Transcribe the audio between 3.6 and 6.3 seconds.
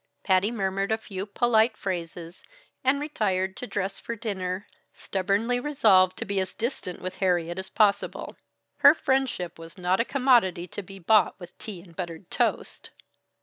dress for dinner, stubbornly resolved to